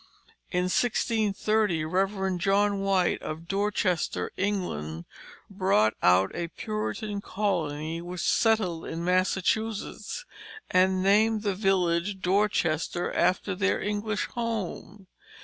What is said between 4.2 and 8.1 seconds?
England, brought out a Puritan colony